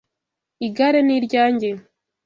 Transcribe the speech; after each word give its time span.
Igare 0.67 0.99
ni 1.03 1.17
ryanjye. 1.25 1.69